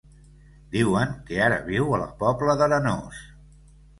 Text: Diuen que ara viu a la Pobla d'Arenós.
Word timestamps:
Diuen 0.75 1.11
que 1.27 1.37
ara 1.49 1.59
viu 1.67 1.93
a 1.97 2.01
la 2.03 2.09
Pobla 2.23 2.57
d'Arenós. 2.63 3.21